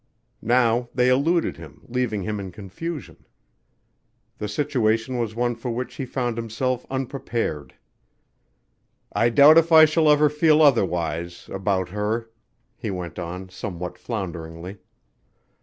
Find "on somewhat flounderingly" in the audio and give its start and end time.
13.19-14.79